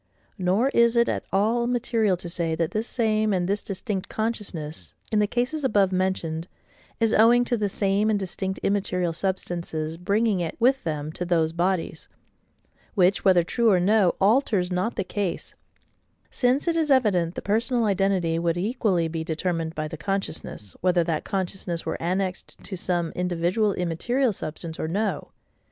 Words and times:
Nor 0.39 0.69
is 0.69 0.95
it 0.95 1.07
at 1.07 1.25
all 1.31 1.67
material 1.67 2.17
to 2.17 2.27
say, 2.27 2.55
that 2.55 2.71
this 2.71 2.87
same, 2.87 3.33
and 3.33 3.47
this 3.47 3.61
distinct 3.61 4.09
consciousness, 4.09 4.95
in 5.11 5.19
the 5.19 5.27
cases 5.27 5.63
above 5.63 5.91
mentioned, 5.91 6.47
is 6.99 7.13
owing 7.13 7.45
to 7.45 7.55
the 7.55 7.69
same 7.69 8.09
and 8.09 8.17
distinct 8.17 8.57
immaterial 8.63 9.13
substances, 9.13 9.97
bringing 9.97 10.39
it 10.39 10.57
with 10.59 10.83
them 10.85 11.11
to 11.11 11.23
those 11.23 11.53
bodies; 11.53 12.07
which, 12.95 13.23
whether 13.23 13.43
true 13.43 13.69
or 13.69 13.79
no, 13.79 14.15
alters 14.19 14.71
not 14.71 14.95
the 14.95 15.03
case: 15.03 15.53
since 16.31 16.67
it 16.67 16.75
is 16.75 16.89
evident 16.89 17.35
the 17.35 17.41
personal 17.43 17.85
identity 17.85 18.39
would 18.39 18.57
equally 18.57 19.07
be 19.07 19.23
determined 19.23 19.75
by 19.75 19.87
the 19.87 19.97
consciousness, 19.97 20.75
whether 20.81 21.03
that 21.03 21.23
consciousness 21.23 21.85
were 21.85 22.01
annexed 22.01 22.57
to 22.63 22.75
some 22.75 23.11
individual 23.11 23.71
immaterial 23.75 24.33
substance 24.33 24.79
or 24.79 24.87
no. 24.87 25.29